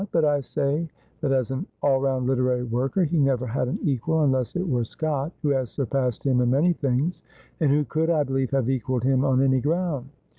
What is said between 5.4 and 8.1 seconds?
who has surpassed him in many things, and who could,